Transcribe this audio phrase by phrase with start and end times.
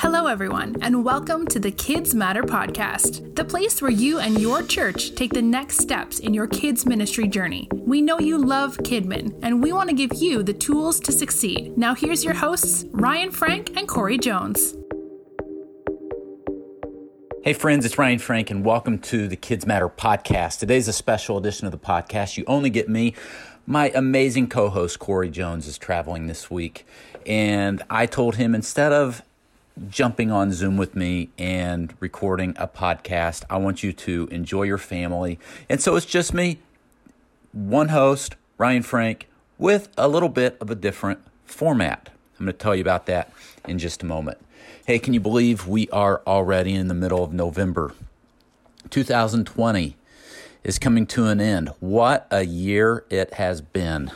[0.00, 4.62] Hello, everyone, and welcome to the Kids Matter podcast, the place where you and your
[4.62, 7.68] church take the next steps in your kids' ministry journey.
[7.72, 11.76] We know you love Kidmin, and we want to give you the tools to succeed.
[11.76, 14.76] Now, here's your hosts, Ryan Frank and Corey Jones.
[17.42, 20.60] Hey, friends, it's Ryan Frank, and welcome to the Kids Matter podcast.
[20.60, 22.36] Today's a special edition of the podcast.
[22.36, 23.16] You only get me.
[23.66, 26.86] My amazing co host, Corey Jones, is traveling this week,
[27.26, 29.22] and I told him instead of
[29.88, 33.44] jumping on Zoom with me and recording a podcast.
[33.48, 35.38] I want you to enjoy your family.
[35.68, 36.58] And so it's just me,
[37.52, 39.28] one host, Ryan Frank,
[39.58, 42.10] with a little bit of a different format.
[42.38, 43.32] I'm going to tell you about that
[43.66, 44.38] in just a moment.
[44.86, 47.94] Hey, can you believe we are already in the middle of November?
[48.90, 49.96] 2020
[50.64, 51.70] is coming to an end.
[51.80, 54.10] What a year it has been.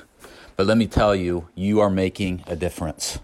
[0.57, 3.19] But let me tell you, you are making a difference.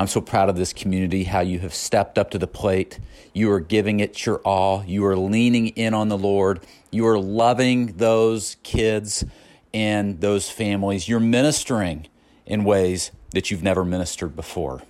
[0.00, 2.98] I'm so proud of this community, how you have stepped up to the plate.
[3.34, 4.82] You are giving it your all.
[4.82, 6.60] You are leaning in on the Lord.
[6.90, 9.26] You are loving those kids
[9.74, 11.06] and those families.
[11.06, 12.06] You're ministering
[12.46, 14.80] in ways that you've never ministered before.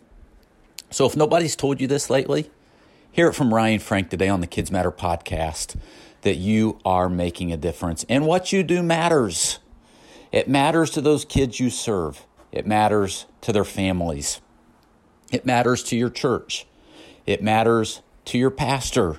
[0.91, 2.49] So if nobody's told you this lately,
[3.11, 5.75] hear it from Ryan Frank today on the Kids Matter podcast
[6.23, 8.07] that you are making a difference.
[8.09, 9.59] And what you do matters.
[10.31, 14.41] It matters to those kids you serve, it matters to their families.
[15.31, 16.67] It matters to your church.
[17.27, 19.19] It matters to your pastor.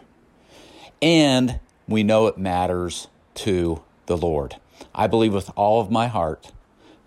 [1.02, 4.58] And we know it matters to the Lord.
[4.94, 6.52] I believe with all of my heart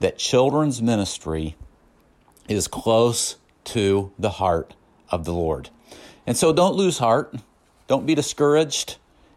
[0.01, 1.57] that children's ministry
[2.49, 4.75] is close to the heart
[5.11, 5.71] of the Lord.
[6.27, 7.35] And so don't lose heart.
[7.87, 8.97] Don't be discouraged.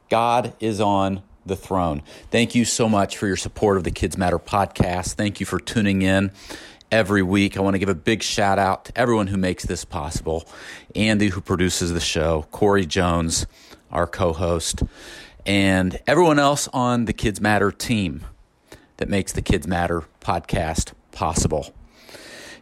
[0.09, 2.02] God is on the throne.
[2.31, 5.13] Thank you so much for your support of the Kids Matter podcast.
[5.13, 6.31] Thank you for tuning in
[6.91, 7.57] every week.
[7.57, 10.47] I want to give a big shout out to everyone who makes this possible
[10.95, 13.45] Andy, who produces the show, Corey Jones,
[13.91, 14.83] our co host,
[15.45, 18.25] and everyone else on the Kids Matter team
[18.98, 21.73] that makes the Kids Matter podcast possible.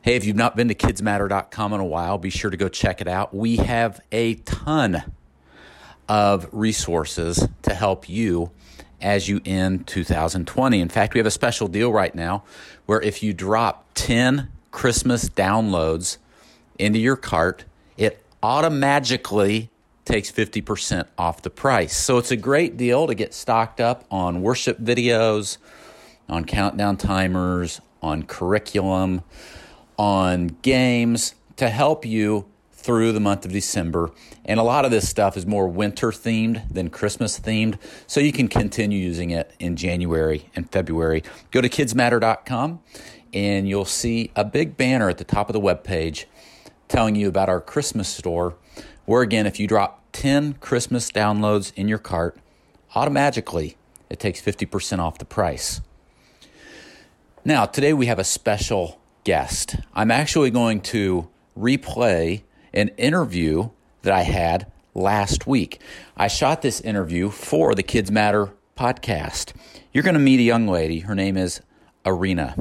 [0.02, 3.02] Hey, if you've not been to kidzmatter.com in a while, be sure to go check
[3.02, 3.34] it out.
[3.34, 5.12] We have a ton
[6.07, 8.52] of resources to help you
[9.01, 10.79] as you end 2020.
[10.79, 12.44] In fact, we have a special deal right now
[12.85, 16.17] where if you drop 10 Christmas downloads
[16.78, 17.66] into your cart,
[17.97, 19.69] it automatically
[20.06, 21.95] takes 50% off the price.
[21.95, 25.57] So it's a great deal to get stocked up on worship videos,
[26.29, 29.23] on countdown timers, on curriculum,
[29.97, 32.45] on games to help you
[32.85, 34.12] through the month of December.
[34.46, 37.79] And a lot of this stuff is more winter themed than Christmas themed.
[38.06, 41.24] So you can continue using it in January and February.
[41.50, 42.79] Go to kidzmatter.com
[43.34, 46.28] and you'll see a big banner at the top of the web page
[46.88, 48.56] telling you about our Christmas store.
[49.06, 52.38] Where again, if you drop 10 Christmas downloads in your cart,
[52.94, 53.78] automatically
[54.12, 55.81] it takes 50% off the price.
[57.44, 59.78] Now, today we have a special guest.
[59.95, 62.44] I'm actually going to replay
[62.75, 63.69] an interview
[64.02, 65.81] that I had last week.
[66.18, 69.53] I shot this interview for the Kids Matter podcast.
[69.94, 71.00] You're going to meet a young lady.
[71.00, 71.62] Her name is
[72.06, 72.56] Irina.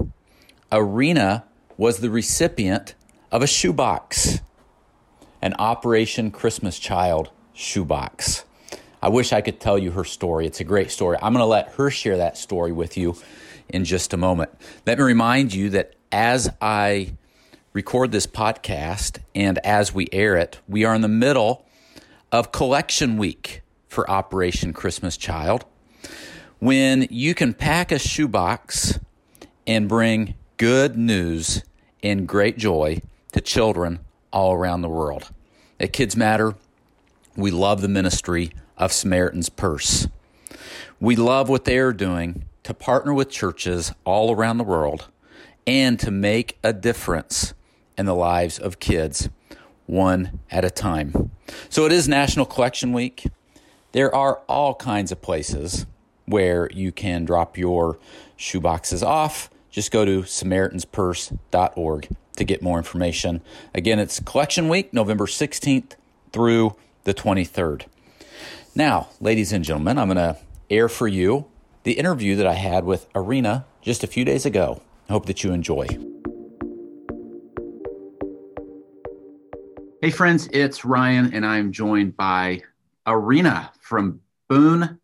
[0.72, 1.44] Irina
[1.76, 2.94] was the recipient
[3.32, 4.40] of a shoebox,
[5.42, 8.44] an Operation Christmas Child shoebox.
[9.02, 10.46] I wish I could tell you her story.
[10.46, 11.18] It's a great story.
[11.20, 13.16] I'm going to let her share that story with you
[13.68, 14.50] in just a moment.
[14.86, 17.14] Let me remind you that as I
[17.74, 21.66] record this podcast and as we air it, we are in the middle
[22.30, 25.64] of collection week for Operation Christmas Child.
[26.60, 29.00] When you can pack a shoebox
[29.66, 31.64] and bring good news
[32.00, 33.00] and great joy
[33.32, 33.98] to children
[34.32, 35.32] all around the world.
[35.80, 36.54] At Kids Matter,
[37.36, 40.06] we love the ministry of Samaritan's Purse.
[41.00, 45.08] We love what they are doing to partner with churches all around the world
[45.66, 47.52] and to make a difference
[47.96, 49.28] in the lives of kids
[49.86, 51.30] one at a time.
[51.68, 53.26] So it is National Collection Week.
[53.92, 55.86] There are all kinds of places
[56.26, 57.98] where you can drop your
[58.38, 59.50] shoeboxes off.
[59.70, 63.42] Just go to SamaritansPurse.org to get more information.
[63.74, 65.94] Again, it's Collection Week, November 16th
[66.32, 67.86] through the 23rd.
[68.74, 70.36] Now, ladies and gentlemen, I'm going to
[70.70, 71.46] air for you
[71.84, 74.82] the interview that I had with Irina just a few days ago.
[75.08, 76.13] I hope that you enjoy.
[80.04, 82.60] Hey, friends, it's Ryan, and I'm joined by
[83.08, 84.20] Irina from
[84.50, 84.98] Boone,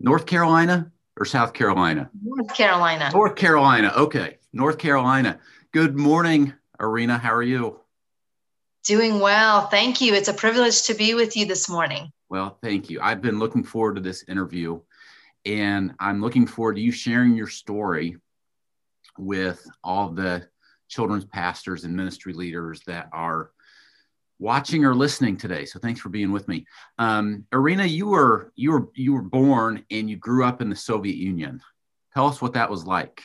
[0.00, 2.10] North Carolina or South Carolina?
[2.20, 3.12] North Carolina.
[3.14, 3.92] North Carolina.
[3.96, 4.38] Okay.
[4.52, 5.38] North Carolina.
[5.70, 7.16] Good morning, Irina.
[7.16, 7.78] How are you?
[8.82, 9.68] Doing well.
[9.68, 10.14] Thank you.
[10.14, 12.10] It's a privilege to be with you this morning.
[12.28, 13.00] Well, thank you.
[13.00, 14.80] I've been looking forward to this interview,
[15.46, 18.16] and I'm looking forward to you sharing your story
[19.16, 20.48] with all the
[20.88, 23.51] children's pastors and ministry leaders that are
[24.38, 25.64] watching or listening today.
[25.64, 26.66] So thanks for being with me.
[26.98, 30.76] Um, Irina, you were you were you were born and you grew up in the
[30.76, 31.60] Soviet Union.
[32.14, 33.22] Tell us what that was like.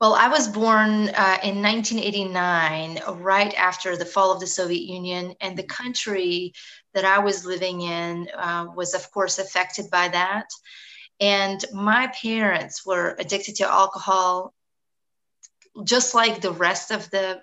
[0.00, 5.34] Well, I was born uh, in 1989, right after the fall of the Soviet Union,
[5.42, 6.54] and the country
[6.94, 10.46] that I was living in uh, was, of course, affected by that.
[11.20, 14.54] And my parents were addicted to alcohol,
[15.84, 17.40] just like the rest of the,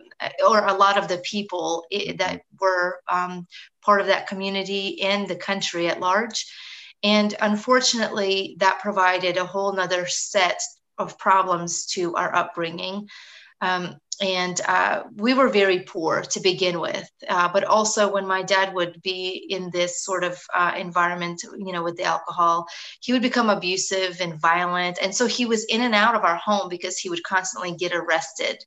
[0.47, 1.85] or a lot of the people
[2.18, 3.47] that were um,
[3.81, 6.45] part of that community and the country at large.
[7.03, 10.59] And unfortunately, that provided a whole nother set
[10.97, 13.07] of problems to our upbringing.
[13.62, 17.09] Um, and uh, we were very poor to begin with.
[17.27, 21.71] Uh, but also, when my dad would be in this sort of uh, environment, you
[21.71, 22.67] know, with the alcohol,
[23.01, 24.97] he would become abusive and violent.
[25.01, 27.93] And so he was in and out of our home because he would constantly get
[27.93, 28.63] arrested.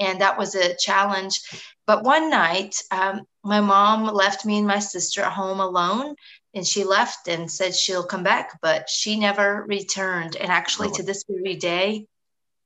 [0.00, 1.40] And that was a challenge.
[1.86, 6.14] But one night, um, my mom left me and my sister at home alone
[6.54, 10.36] and she left and said she'll come back, but she never returned.
[10.36, 12.06] And actually, to this very day,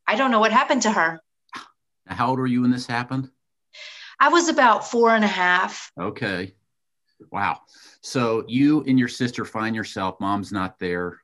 [0.07, 1.21] I don't know what happened to her.
[2.07, 3.31] How old were you when this happened?
[4.21, 5.91] I was about four and a half.
[5.99, 6.55] Okay.
[7.31, 7.61] Wow.
[8.01, 11.21] So you and your sister find yourself, mom's not there.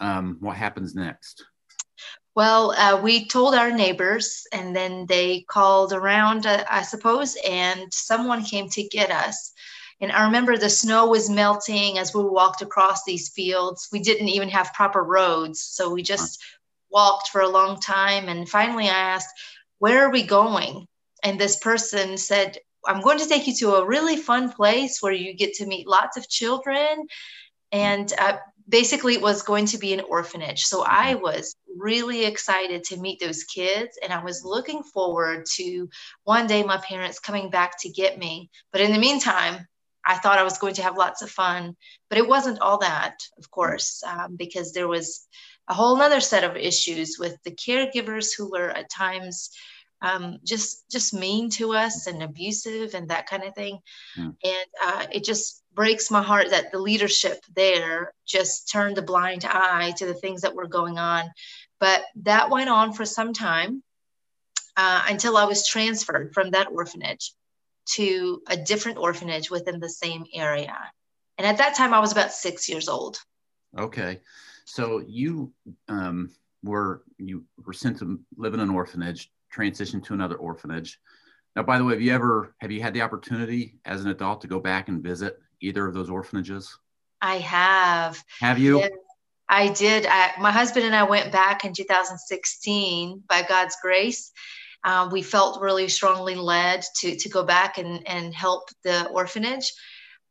[0.00, 1.44] Um, what happens next?
[2.34, 7.92] Well, uh, we told our neighbors, and then they called around, uh, I suppose, and
[7.92, 9.52] someone came to get us.
[10.00, 13.88] And I remember the snow was melting as we walked across these fields.
[13.92, 15.62] We didn't even have proper roads.
[15.62, 16.42] So we just
[16.90, 18.28] walked for a long time.
[18.28, 19.32] And finally, I asked,
[19.84, 20.86] Where are we going?
[21.22, 25.12] And this person said, I'm going to take you to a really fun place where
[25.12, 27.06] you get to meet lots of children.
[27.70, 30.62] And uh, basically, it was going to be an orphanage.
[30.62, 33.98] So I was really excited to meet those kids.
[34.02, 35.90] And I was looking forward to
[36.22, 38.48] one day my parents coming back to get me.
[38.72, 39.68] But in the meantime,
[40.06, 41.76] I thought I was going to have lots of fun,
[42.08, 45.26] but it wasn't all that, of course, um, because there was
[45.68, 49.50] a whole other set of issues with the caregivers who were at times
[50.04, 53.78] um, just just mean to us and abusive and that kind of thing.
[54.18, 54.36] Mm.
[54.44, 59.44] And uh, it just breaks my heart that the leadership there just turned a blind
[59.44, 61.24] eye to the things that were going on.
[61.80, 63.82] But that went on for some time
[64.76, 67.32] uh, until I was transferred from that orphanage
[67.96, 70.76] to a different orphanage within the same area.
[71.38, 73.18] And at that time, I was about six years old.
[73.78, 74.20] Okay.
[74.66, 75.52] So you
[75.88, 76.30] um,
[76.62, 80.98] were you were sent to live in an orphanage, transitioned to another orphanage.
[81.56, 84.40] Now, by the way, have you ever have you had the opportunity as an adult
[84.42, 86.76] to go back and visit either of those orphanages?
[87.20, 88.22] I have.
[88.40, 88.78] Have you?
[88.78, 88.90] Yes,
[89.48, 90.06] I did.
[90.06, 94.32] I, my husband and I went back in 2016 by God's grace,
[94.84, 99.72] uh, we felt really strongly led to to go back and and help the orphanage.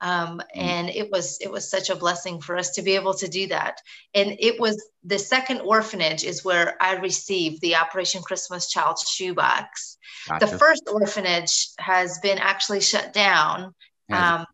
[0.01, 0.41] Um, mm.
[0.55, 3.47] and it was it was such a blessing for us to be able to do
[3.47, 3.79] that
[4.13, 9.97] and it was the second orphanage is where i received the operation christmas child shoebox
[10.27, 10.45] gotcha.
[10.45, 13.73] the first orphanage has been actually shut down
[14.11, 14.45] um,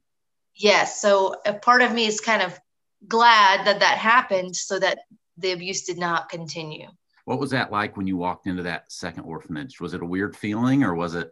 [0.56, 2.60] yes so a part of me is kind of
[3.08, 5.00] glad that that happened so that
[5.38, 6.90] the abuse did not continue
[7.30, 9.80] what was that like when you walked into that second orphanage?
[9.80, 11.32] Was it a weird feeling or was it,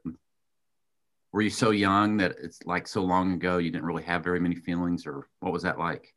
[1.32, 4.40] were you so young that it's like so long ago you didn't really have very
[4.40, 6.14] many feelings or what was that like?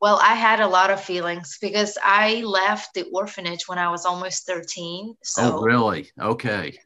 [0.00, 4.06] Well, I had a lot of feelings because I left the orphanage when I was
[4.06, 5.16] almost 13.
[5.24, 6.10] So, oh, really?
[6.20, 6.78] Okay.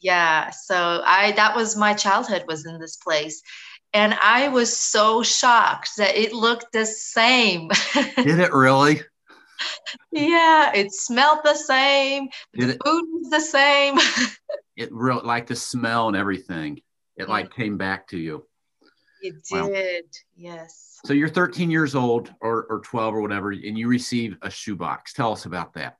[0.00, 0.50] Yeah.
[0.50, 3.42] So I, that was my childhood was in this place.
[3.92, 7.68] And I was so shocked that it looked the same.
[8.16, 9.02] Did it really?
[10.12, 12.28] yeah, it smelled the same.
[12.54, 13.98] Did the it, food was the same.
[14.76, 16.80] it real like the smell and everything.
[17.16, 18.46] It like came back to you.
[19.22, 20.98] It did, yes.
[21.04, 25.12] So you're 13 years old or, or 12 or whatever, and you receive a shoebox.
[25.12, 25.96] Tell us about that.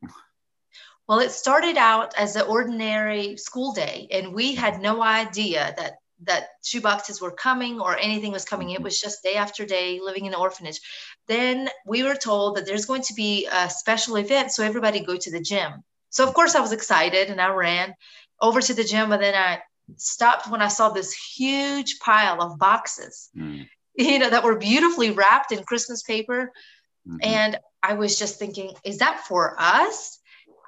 [1.09, 5.99] Well, it started out as an ordinary school day, and we had no idea that
[6.25, 8.71] that shoeboxes were coming or anything was coming.
[8.71, 8.85] It mm-hmm.
[8.85, 10.81] was just day after day living in an orphanage.
[11.27, 15.17] Then we were told that there's going to be a special event, so everybody go
[15.17, 15.83] to the gym.
[16.11, 17.95] So of course I was excited and I ran
[18.41, 19.63] over to the gym, but then I
[19.97, 23.67] stopped when I saw this huge pile of boxes, mm.
[23.95, 26.53] you know, that were beautifully wrapped in Christmas paper.
[27.07, 27.19] Mm-hmm.
[27.23, 30.19] And I was just thinking, is that for us?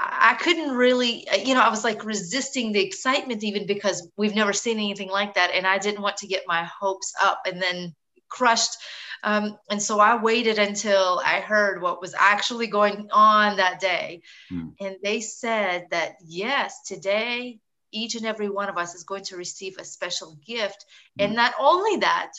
[0.01, 4.53] I couldn't really, you know, I was like resisting the excitement even because we've never
[4.53, 5.53] seen anything like that.
[5.55, 7.95] And I didn't want to get my hopes up and then
[8.29, 8.77] crushed.
[9.23, 14.23] Um, and so I waited until I heard what was actually going on that day.
[14.51, 14.71] Hmm.
[14.81, 17.61] And they said that, yes, today,
[17.95, 20.85] each and every one of us is going to receive a special gift.
[21.19, 21.25] Hmm.
[21.25, 22.33] And not only that,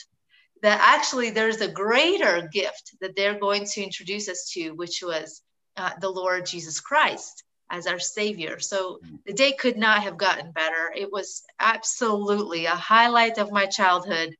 [0.62, 5.42] that actually there's a greater gift that they're going to introduce us to, which was
[5.76, 8.58] uh, the Lord Jesus Christ as our Savior.
[8.58, 9.18] So mm.
[9.26, 10.92] the day could not have gotten better.
[10.94, 14.34] It was absolutely a highlight of my childhood,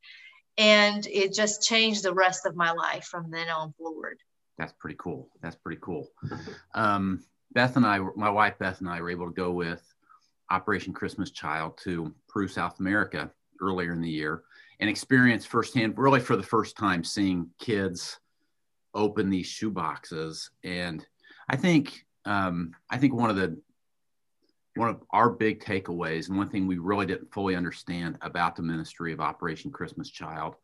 [0.56, 4.18] and it just changed the rest of my life from then on forward.
[4.58, 5.28] That's pretty cool.
[5.42, 6.08] That's pretty cool.
[6.74, 9.82] Um, Beth and I, my wife Beth and I, were able to go with
[10.50, 14.42] Operation Christmas Child to Peru, South America earlier in the year
[14.80, 18.18] and experienced firsthand, really for the first time, seeing kids
[18.94, 20.50] open these shoe boxes.
[20.64, 21.06] And
[21.48, 23.58] I think um, I think one of the
[24.74, 28.62] one of our big takeaways and one thing we really didn't fully understand about the
[28.62, 30.56] ministry of Operation Christmas Child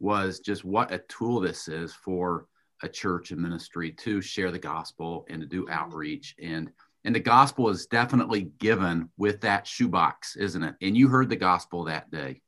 [0.00, 2.46] was just what a tool this is for
[2.82, 6.34] a church and ministry to share the gospel and to do outreach.
[6.42, 6.72] And
[7.04, 11.36] and the gospel is definitely given with that shoebox isn't it and you heard the
[11.36, 12.40] gospel that day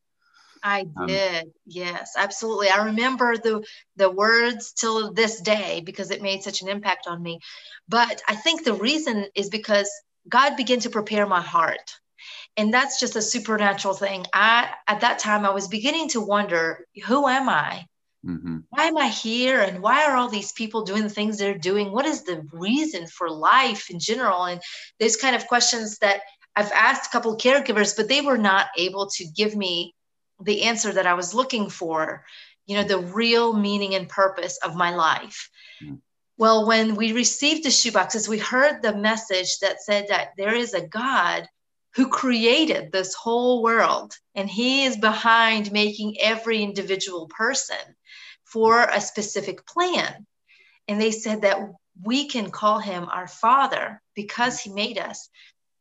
[0.63, 1.53] I um, did.
[1.65, 2.71] yes, absolutely.
[2.71, 7.23] I remember the the words till this day because it made such an impact on
[7.23, 7.39] me.
[7.89, 9.89] But I think the reason is because
[10.29, 11.95] God began to prepare my heart.
[12.57, 14.27] And that's just a supernatural thing.
[14.33, 17.87] I at that time I was beginning to wonder, who am I?
[18.27, 18.59] Mm-hmm.
[18.71, 19.61] Why am I here?
[19.61, 21.93] And why are all these people doing the things they're doing?
[21.93, 24.45] What is the reason for life in general?
[24.45, 24.61] And
[24.99, 26.23] those kind of questions that
[26.57, 29.95] I've asked a couple caregivers, but they were not able to give me
[30.43, 32.25] the answer that I was looking for,
[32.67, 35.49] you know, the real meaning and purpose of my life.
[35.83, 36.01] Mm.
[36.39, 40.75] Well, when we received the shoeboxes, we heard the message that said that there is
[40.75, 41.49] a God
[41.95, 47.97] who created this whole world, and He is behind making every individual person
[48.47, 50.27] for a specific plan.
[50.89, 51.59] And they said that
[52.03, 55.29] we can call Him our Father because He made us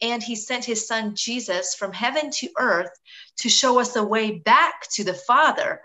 [0.01, 2.91] and he sent his son Jesus from heaven to earth
[3.37, 5.81] to show us the way back to the Father,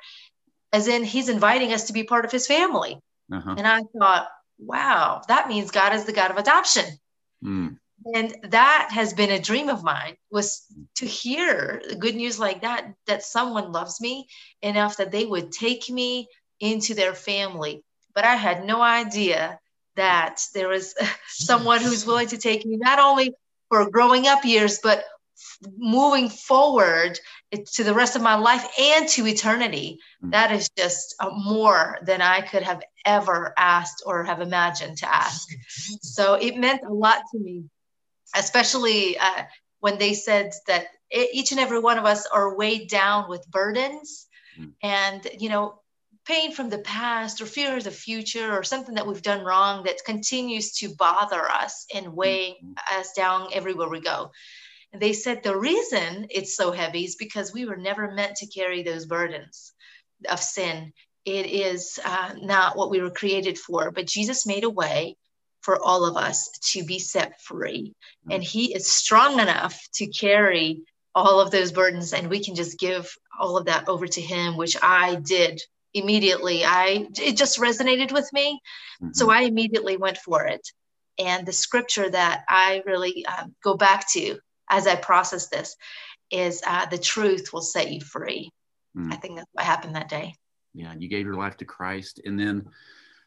[0.73, 2.99] as in he's inviting us to be part of his family.
[3.33, 3.55] Uh-huh.
[3.57, 6.85] And I thought, wow, that means God is the God of adoption.
[7.45, 7.79] Mm.
[8.15, 10.65] And that has been a dream of mine was
[10.97, 14.27] to hear good news like that, that someone loves me
[14.63, 16.27] enough that they would take me
[16.61, 17.83] into their family.
[18.15, 19.59] But I had no idea
[19.97, 20.95] that there was
[21.29, 23.33] someone who's willing to take me not only
[23.69, 25.05] for growing up years, but
[25.77, 27.19] moving forward
[27.73, 30.31] to the rest of my life and to eternity mm.
[30.31, 35.15] that is just uh, more than i could have ever asked or have imagined to
[35.15, 35.49] ask
[36.03, 37.65] so it meant a lot to me
[38.37, 39.43] especially uh,
[39.81, 44.27] when they said that each and every one of us are weighed down with burdens
[44.59, 44.71] mm.
[44.83, 45.80] and you know
[46.31, 49.83] pain from the past or fear of the future or something that we've done wrong
[49.83, 53.01] that continues to bother us and weigh mm-hmm.
[53.01, 54.31] us down everywhere we go.
[54.93, 58.47] And they said the reason it's so heavy is because we were never meant to
[58.47, 59.73] carry those burdens
[60.31, 60.93] of sin.
[61.25, 65.17] It is uh, not what we were created for, but Jesus made a way
[65.63, 67.93] for all of us to be set free.
[67.93, 68.33] Mm-hmm.
[68.33, 70.83] And He is strong enough to carry
[71.13, 74.57] all of those burdens, and we can just give all of that over to Him,
[74.57, 75.61] which I did
[75.95, 78.61] immediately i it just resonated with me
[79.03, 79.13] mm-hmm.
[79.13, 80.67] so i immediately went for it
[81.19, 85.77] and the scripture that i really um, go back to as i process this
[86.31, 88.51] is uh, the truth will set you free
[88.97, 89.13] mm.
[89.13, 90.35] i think that's what happened that day
[90.75, 92.67] yeah you gave your life to christ and then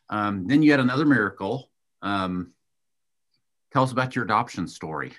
[0.09, 1.69] um, then you had another miracle
[2.01, 2.51] um,
[3.71, 5.13] tell us about your adoption story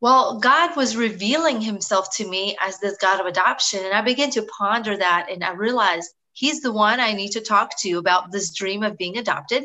[0.00, 3.84] well, God was revealing himself to me as this God of adoption.
[3.84, 5.28] And I began to ponder that.
[5.30, 8.98] And I realized he's the one I need to talk to about this dream of
[8.98, 9.64] being adopted.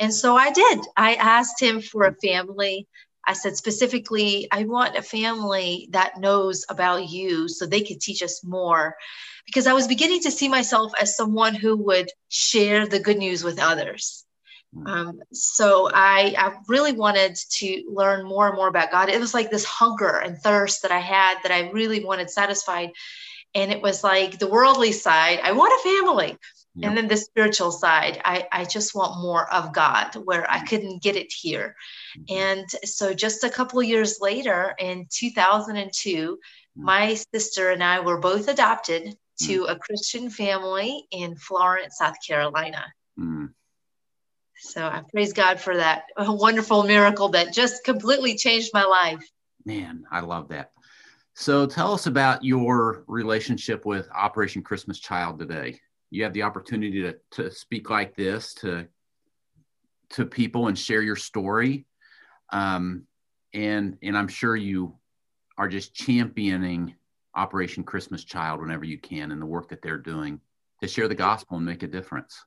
[0.00, 0.80] And so I did.
[0.96, 2.88] I asked him for a family.
[3.24, 8.20] I said specifically, I want a family that knows about you so they could teach
[8.20, 8.96] us more.
[9.46, 13.44] Because I was beginning to see myself as someone who would share the good news
[13.44, 14.24] with others.
[14.74, 14.88] Mm.
[14.88, 19.08] Um, so I, I really wanted to learn more and more about God.
[19.08, 22.90] It was like this hunger and thirst that I had that I really wanted satisfied.
[23.54, 26.38] And it was like the worldly side, I want a family.
[26.74, 26.88] Yep.
[26.88, 31.02] And then the spiritual side, I, I just want more of God where I couldn't
[31.02, 31.76] get it here.
[32.18, 32.34] Mm-hmm.
[32.34, 36.84] And so just a couple of years later, in 2002, mm-hmm.
[36.84, 39.70] my sister and I were both adopted to mm.
[39.70, 42.84] a Christian family in Florence, South Carolina.
[43.18, 43.50] Mm.
[44.56, 49.22] So I praise God for that a wonderful miracle that just completely changed my life.
[49.64, 50.70] Man, I love that.
[51.34, 55.80] So tell us about your relationship with Operation Christmas Child today.
[56.10, 58.86] You have the opportunity to, to speak like this to
[60.10, 61.86] to people and share your story.
[62.50, 63.04] Um,
[63.54, 64.94] and and I'm sure you
[65.56, 66.94] are just championing
[67.34, 70.38] Operation Christmas Child whenever you can and the work that they're doing
[70.82, 72.44] to share the gospel and make a difference.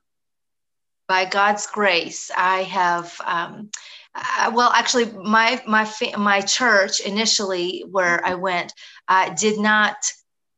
[1.08, 3.20] By God's grace, I have.
[3.24, 3.70] Um,
[4.14, 8.72] uh, well, actually, my my my church initially, where I went,
[9.08, 9.96] uh, did not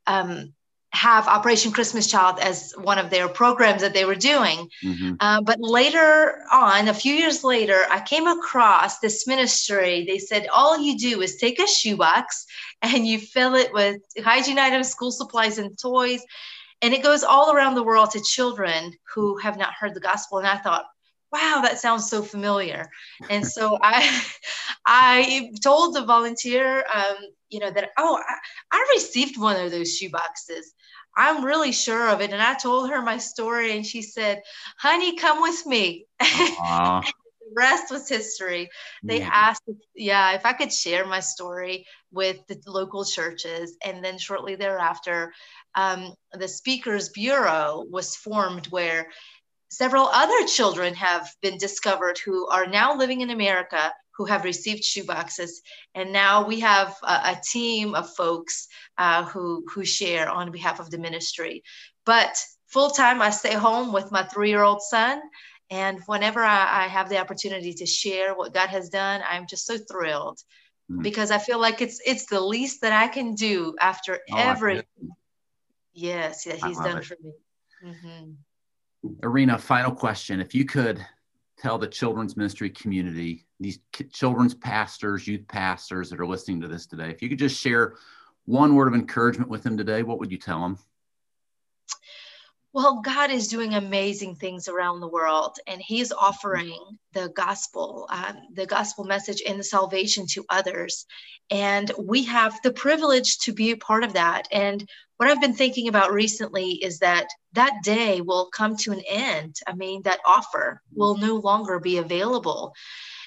[0.07, 0.55] um,
[0.91, 4.69] have Operation Christmas Child as one of their programs that they were doing.
[4.83, 5.15] Mm-hmm.
[5.21, 10.05] Uh, but later on, a few years later, I came across this ministry.
[10.07, 12.47] They said, All you do is take a shoebox
[12.83, 16.23] and you fill it with hygiene items, school supplies, and toys.
[16.83, 20.39] And it goes all around the world to children who have not heard the gospel.
[20.39, 20.87] And I thought,
[21.33, 22.91] wow that sounds so familiar.
[23.31, 24.23] And so i
[24.87, 27.17] i told the volunteer um,
[27.49, 28.35] you know that oh I,
[28.73, 30.75] I, received one of those shoe boxes
[31.17, 32.33] i'm really sure of it.
[32.33, 34.43] And i told her my story and she said
[34.79, 36.07] honey come with me.
[37.51, 38.69] The rest was history.
[39.03, 39.31] They yeah.
[39.33, 39.63] asked
[39.95, 43.75] yeah if i could share my story with the local churches.
[43.83, 45.33] And then shortly thereafter
[45.75, 49.09] um, the speakers bureau was formed where
[49.71, 54.83] several other children have been discovered who are now living in America who have received
[54.83, 55.51] shoeboxes.
[55.95, 58.67] And now we have a, a team of folks
[58.99, 61.63] uh, who, who share on behalf of the ministry.
[62.05, 65.21] But full time, I stay home with my three year old son.
[65.71, 69.67] And whenever I, I, have the opportunity to share what God has done, I'm just
[69.67, 70.39] so thrilled
[70.91, 71.03] mm-hmm.
[71.03, 74.83] because I feel like it's it's the least that I can do after oh, every
[75.99, 77.05] yes that He's done it.
[77.05, 77.33] for me.
[77.85, 78.31] Mm-hmm.
[79.23, 80.41] Irina, final question.
[80.41, 81.05] If you could
[81.59, 83.79] tell the children's ministry community, these
[84.13, 87.95] children's pastors, youth pastors that are listening to this today, if you could just share
[88.45, 90.79] one word of encouragement with them today, what would you tell them?
[92.79, 96.79] Well, God is doing amazing things around the world, and He's offering
[97.13, 101.05] the gospel, um, the gospel message and the salvation to others.
[101.51, 104.47] And we have the privilege to be a part of that.
[104.53, 109.03] And what I've been thinking about recently is that that day will come to an
[109.09, 109.57] end.
[109.67, 112.75] I mean, that offer will no longer be available.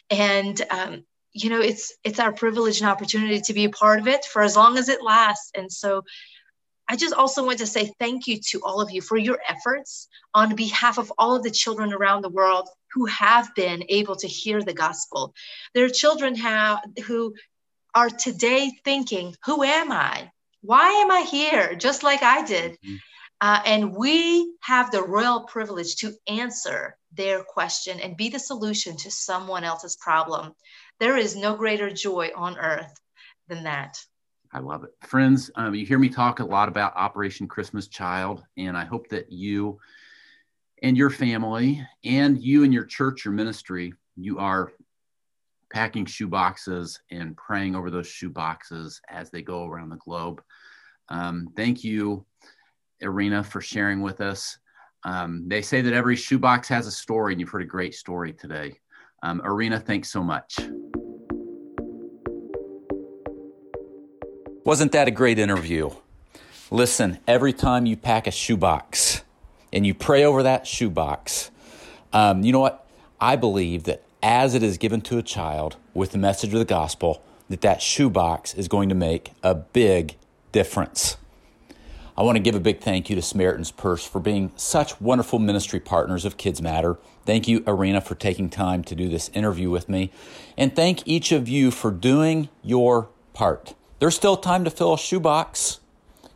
[0.10, 4.08] And, um, you know, it's it's our privilege and opportunity to be a part of
[4.08, 5.52] it for as long as it lasts.
[5.56, 6.04] And so
[6.91, 10.10] I just also want to say thank you to all of you for your efforts
[10.34, 14.27] on behalf of all of the children around the world who have been able to
[14.27, 15.34] hear the gospel.
[15.73, 17.34] There are children have, who
[17.95, 20.32] are today thinking, Who am I?
[20.63, 21.75] Why am I here?
[21.75, 22.73] Just like I did.
[22.73, 22.95] Mm-hmm.
[23.39, 28.97] Uh, and we have the royal privilege to answer their question and be the solution
[28.97, 30.54] to someone else's problem.
[30.99, 32.93] There is no greater joy on earth
[33.47, 33.97] than that.
[34.53, 34.91] I love it.
[35.01, 39.07] Friends, um, you hear me talk a lot about Operation Christmas Child, and I hope
[39.09, 39.79] that you
[40.83, 44.73] and your family and you and your church, your ministry, you are
[45.71, 50.41] packing shoe boxes and praying over those shoe boxes as they go around the globe.
[51.07, 52.25] Um, thank you,
[52.99, 54.57] Irina, for sharing with us.
[55.03, 58.33] Um, they say that every shoebox has a story, and you've heard a great story
[58.33, 58.77] today.
[59.23, 60.59] Um, Irina, thanks so much.
[64.63, 65.89] Wasn't that a great interview?
[66.69, 69.24] Listen, every time you pack a shoebox
[69.74, 71.50] and you pray over that shoebox,
[72.13, 72.88] um, you know what?
[73.19, 76.65] I believe that as it is given to a child with the message of the
[76.65, 80.15] gospel, that that shoebox is going to make a big
[80.52, 81.17] difference.
[82.15, 85.39] I want to give a big thank you to Samaritan's Purse for being such wonderful
[85.39, 87.00] ministry partners of Kids Matter.
[87.26, 90.12] Thank you, Irina, for taking time to do this interview with me.
[90.56, 93.74] And thank each of you for doing your part.
[94.01, 95.79] There's still time to fill a shoebox.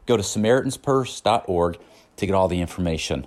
[0.05, 1.79] Go to SamaritansPurse.org
[2.17, 3.25] to get all the information.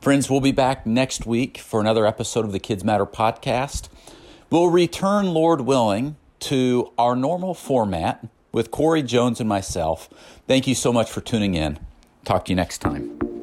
[0.00, 3.90] Friends, we'll be back next week for another episode of the Kids Matter podcast.
[4.48, 10.08] We'll return, Lord willing, to our normal format with Corey Jones and myself.
[10.46, 11.78] Thank you so much for tuning in.
[12.24, 13.37] Talk to you next time.